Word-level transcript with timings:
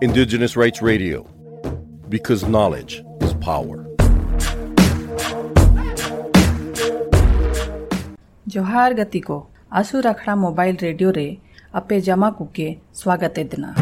Indigenous 0.00 0.56
Rights 0.56 0.80
Radio, 0.80 1.26
because 2.08 2.44
knowledge 2.48 3.04
is 3.20 3.34
power. 3.34 3.84
जोहार 8.48 8.94
गति 8.94 9.20
को 9.20 9.36
आसु 9.80 10.00
रखड़ा 10.00 10.36
मोबाइल 10.36 10.76
रेडियो 10.82 11.10
रे 11.10 11.26
अपे 11.74 12.00
जमा 12.08 12.30
कुके 12.38 12.68
स्वागत 13.00 13.38
दिना 13.54 13.74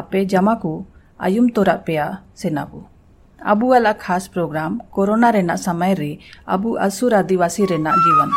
अपे 0.00 0.24
जमा 0.34 0.54
को 0.62 0.72
आयुम 1.20 1.48
तोरा 1.58 1.74
पेया 1.86 2.06
सेनाबू 2.42 2.84
अबू 3.46 3.70
वाला 3.70 3.92
खास 3.92 4.26
प्रोग्राम 4.26 4.78
कोरोना 4.92 5.30
रेना 5.30 5.56
समय 5.56 5.94
रे 5.94 6.18
अबू 6.48 6.74
असुर 6.74 7.14
आदिवासी 7.14 7.64
रेना 7.64 7.90
जीवन। 7.90 8.30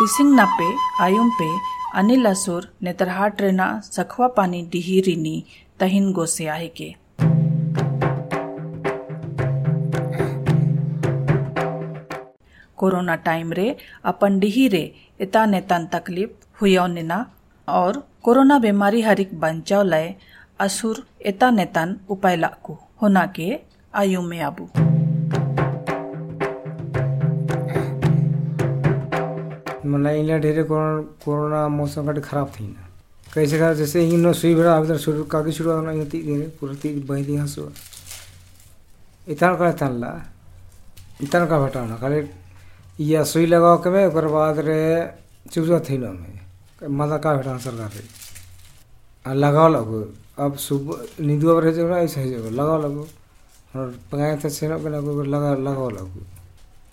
तिसिंग 0.00 0.34
नापे, 0.34 0.76
आयुम 1.00 1.30
पे, 1.30 1.58
अनिल 1.94 2.26
असुर, 2.26 2.62
नेतरहाट 2.82 3.40
रेना, 3.40 3.80
सखवा 3.80 4.26
पानी, 4.26 4.62
डिही 4.62 5.00
रिनी, 5.00 5.44
तहिन 5.80 6.12
गोसे 6.12 6.46
आहे 6.46 6.68
के। 6.68 6.99
कोरोना 12.80 13.14
टाइम 13.16 13.52
रे, 13.52 13.76
अपन 14.04 14.38
डिही 14.38 14.68
रे, 14.68 14.84
इता 15.20 15.46
नेतान 15.46 15.86
तकलीफ़ 15.86 16.30
हुयो 16.60 16.86
निना। 16.86 17.18
और 17.68 18.06
कोरोना 18.22 18.58
बीमारी 18.58 19.02
हरिक 19.02 19.40
बंचाव 19.40 19.82
लय, 19.82 20.14
असुर 20.60 21.06
इता 21.26 21.50
नेतान 21.50 21.96
उपाय 22.08 22.36
लाकू। 22.36 22.76
होना 23.02 23.26
के, 23.26 23.48
आयु 23.94 24.20
में 24.22 24.40
आबू। 24.40 24.64
मतलब 29.86 30.14
इला 30.14 30.38
ढेरे 30.38 30.64
कोरोना 30.70 31.68
मौसम 31.68 32.12
का 32.12 32.20
खराब 32.20 32.48
थी 32.48 32.64
ना। 32.64 32.82
कैसे 33.34 33.58
खराब? 33.58 33.74
जैसे 33.74 34.08
इन 34.08 34.32
सुई 34.32 34.54
भरा 34.54 34.76
अभी 34.76 34.98
शुरू 34.98 35.24
काकी 35.24 35.52
शुरू 35.52 35.70
होना 35.70 35.92
ये 35.92 36.04
ती 36.04 36.22
दिन, 36.22 36.42
पूरा 36.60 36.74
ती 36.74 36.88
बही 37.00 37.24
दी 37.24 37.36
हंसो। 37.36 37.72
इतना 39.28 39.54
का 39.56 39.72
तनला 39.72 40.12
इतना 41.22 41.46
का 41.46 41.58
भटाना, 41.60 41.96
खाली 41.96 42.20
या 42.98 43.22
सुई 43.24 43.46
लगाओ 43.46 43.76
के 43.82 43.90
में 43.90 44.06
ओकर 44.06 44.26
बाद 44.28 44.58
रे 44.58 44.78
चुपचा 45.52 45.78
थी 45.80 45.98
ना 45.98 46.10
में। 46.10 46.40
मज़ा 46.90 47.16
का 47.18 47.34
भटाना 47.36 47.58
सरकार 47.58 47.90
रे 47.90 48.04
आ 49.26 49.32
लगाओ 49.34 49.68
लगो। 49.68 50.00
अब 50.38 50.56
सुबह 50.56 51.24
नींदुआ 51.26 51.54
पर 51.54 51.70
जो 51.70 51.88
ऐसे 51.96 52.24
जो 52.30 52.50
लगाओ 52.50 52.80
लगो। 52.82 53.06
और 53.76 53.94
पगाए 54.12 54.36
तो 54.36 54.48
सेनो 54.48 54.78
के 54.78 54.88
लगो 54.88 55.22
लगा, 55.24 55.54
लगाओ 55.56 55.88
लगो। 55.90 56.20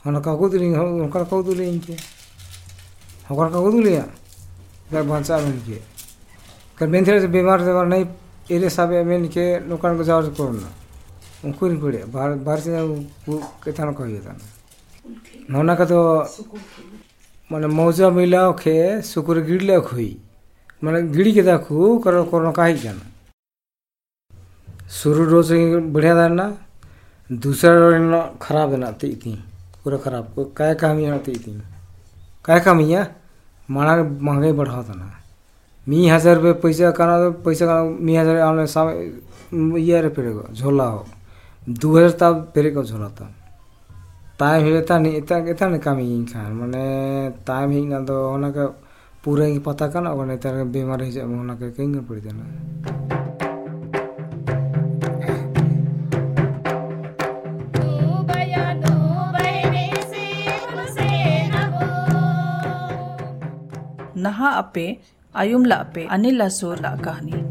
हन 0.05 0.19
का 0.21 0.35
को 0.35 0.49
दुली 0.49 0.67
हन 0.73 1.09
का 1.09 1.23
को 1.23 1.43
दुली 1.43 1.65
इनके? 1.65 1.93
हकर 3.29 3.49
का 3.51 3.59
को 3.61 3.71
दुली 3.71 3.93
या 3.95 4.05
कर 4.91 5.03
बंचा 5.03 5.37
में 5.39 5.59
के 5.65 5.79
कर 6.77 6.87
बेंथरे 6.87 7.19
से 7.21 7.27
बीमार 7.27 7.59
से 7.65 7.71
नहीं 7.85 8.05
एरे 8.51 8.69
साबे 8.69 9.03
में 9.03 9.27
के 9.29 9.45
लोकन 9.67 9.97
को 9.97 10.03
जाओ 10.03 10.21
कोरोना 10.31 10.69
उनको 11.45 11.67
नहीं 11.67 11.81
पड़े। 11.81 12.03
बाहर 12.05 12.33
बाहर 12.45 12.59
से 12.59 12.71
के 13.63 13.71
थाना 13.73 13.91
कहिए 13.91 14.19
था 14.19 14.37
नौना 15.49 15.75
का 15.75 15.85
तो 15.85 15.99
माने 17.51 17.67
मौजा 17.69 18.09
मिलाओ 18.09 18.53
खे 18.53 19.01
सुकुर 19.03 19.39
गिड़ले 19.41 19.79
खुई 19.81 20.09
माने 20.81 21.01
गिड़ी 21.09 21.31
के 21.33 21.41
देखू 21.43 21.97
करो 21.99 22.23
कोरोना 22.25 22.51
का 22.51 22.65
ही 22.65 22.77
जाना। 22.77 23.05
शुरू 24.91 25.23
रोज 25.25 25.51
बढ़िया 25.93 26.13
दाना 26.15 26.45
दूसरा 27.29 27.71
रोज 27.73 28.37
खराब 28.41 28.69
देना 28.71 28.91
ती 28.93 29.15
थी 29.15 29.33
पूरा 29.83 29.97
खराब। 29.97 30.53
काय 30.57 30.75
काम 30.75 30.99
यहाँ 30.99 31.19
ती 31.19 31.35
थी 31.35 31.61
काय 32.45 32.59
काम 32.59 32.79
यहाँ? 32.81 33.07
माना 33.69 34.03
महँगाई 34.03 34.51
बढ़ाओ 34.53 34.83
था 34.83 34.93
ना। 34.93 35.11
मी 35.87 36.07
हज़ार 36.09 36.35
रुपये 36.35 36.53
पैसा 36.61 36.91
काना 36.91 37.17
तो 37.19 37.31
पैसा 37.43 37.65
का 37.65 37.83
मी 37.83 38.15
हज़ार 38.15 38.37
आने 38.41 38.67
साम 38.67 39.77
ये 39.77 40.01
रे 40.01 40.09
पेरेगा 40.09 40.53
झोला 40.53 40.83
हो। 40.83 41.05
दो 41.63 41.97
हज़ार 41.97 42.11
तब 42.19 42.51
पेरेगा 42.55 42.81
झोला 42.83 43.09
था 43.09 43.33
टाइम 44.39 44.65
ही 44.65 44.77
इतना 44.77 45.37
इतना 45.51 45.67
नहीं 45.67 45.79
काम 45.81 45.99
खान 46.31 46.51
माने 46.53 46.83
टाइम 47.47 47.71
ही 47.71 47.85
ना 47.85 47.99
तो 48.05 48.15
होना 48.29 48.49
का 48.51 48.65
पूरा 49.25 49.45
ही 49.45 49.59
पता 49.67 49.87
का 49.91 49.99
ना 50.01 50.09
और 50.09 50.25
नहीं 50.25 50.37
तरह 50.37 50.63
बीमार 50.73 51.01
ही 51.03 51.11
जाए 51.11 51.25
होना 51.25 51.55
का 51.55 51.69
कहीं 51.69 52.01
पड़ 52.09 52.19
देना 52.19 52.45
नहा 64.21 64.49
अपे 64.49 64.87
आयुमला 65.35 65.75
अपे 65.75 66.07
अनिल 66.11 66.41
असुर 66.41 66.79
ला 66.81 66.95
कहानी 67.03 67.46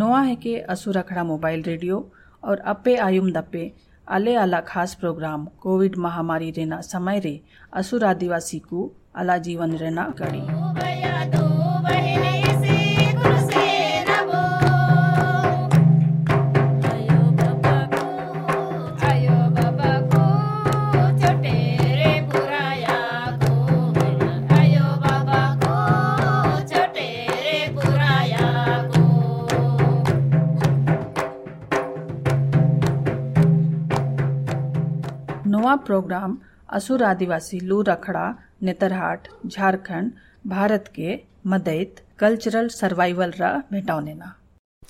नोआ 0.00 0.20
है 0.22 0.34
के 0.42 0.56
असुर 0.72 0.96
अखड़ा 0.96 1.22
मोबाइल 1.30 1.62
रेडियो 1.62 1.96
और 2.42 2.58
अपे 2.72 2.94
आयुम 3.06 3.30
दपे 3.32 3.64
अले 4.08 4.34
अला 4.34 4.60
खास 4.70 4.94
प्रोग्राम, 5.00 5.44
कोविड 5.62 5.96
महामारी 6.04 6.50
रेना 6.56 6.80
समय 6.82 7.18
रे, 7.20 7.34
असुर 7.80 8.04
आदिवासी 8.04 8.58
को 8.70 8.90
अला 9.14 9.36
जीवन 9.46 9.76
नोआ 35.70 35.76
प्रोग्राम 35.86 36.34
असुर 36.76 37.02
आदिवासी 37.04 37.58
लू 37.68 37.82
रखड़ा 37.86 38.26
नेतरहाट 38.66 39.28
झारखंड 39.50 40.10
भारत 40.50 40.84
के 40.94 41.10
मदैत 41.52 42.00
कल्चरल 42.18 42.68
सर्वाइवल 42.80 43.30
रा 43.40 43.52
भेटावनेना 43.72 44.28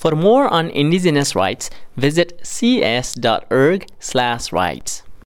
For 0.03 0.13
more 0.21 0.45
on 0.59 0.69
indigenous 0.83 1.31
rights, 1.37 1.67
visit 2.05 2.31
cs.org/rights. 2.51 4.95